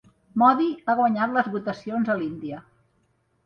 Modi 0.43 0.69
ha 0.85 0.95
guanyat 1.01 1.37
les 1.37 1.51
votacions 1.59 2.13
a 2.13 2.19
l'Índia 2.23 2.67